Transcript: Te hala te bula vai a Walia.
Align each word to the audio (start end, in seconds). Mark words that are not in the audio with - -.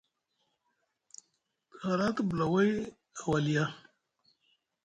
Te 1.69 1.75
hala 1.83 2.07
te 2.15 2.21
bula 2.29 2.45
vai 2.53 2.67
a 2.81 3.21
Walia. 3.31 3.65